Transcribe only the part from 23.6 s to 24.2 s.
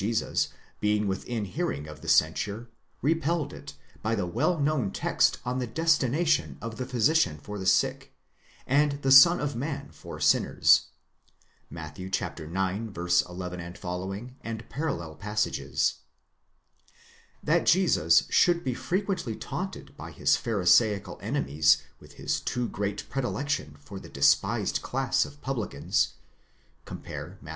for the